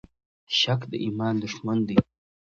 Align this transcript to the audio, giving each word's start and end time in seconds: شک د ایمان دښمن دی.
شک 0.59 0.81
د 0.91 0.93
ایمان 1.05 1.35
دښمن 1.43 1.77
دی. 1.87 1.97